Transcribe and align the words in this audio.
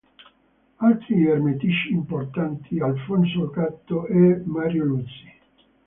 Altri 0.79 1.27
ermetici 1.27 1.91
importanti: 1.91 2.79
Alfonso 2.79 3.51
Gatto 3.51 4.07
e 4.07 4.41
Mario 4.43 4.83
Luzi. 4.85 5.29